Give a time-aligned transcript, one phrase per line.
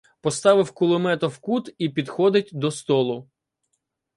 [0.21, 3.27] Поставив кулемета в кут і підходить до столу: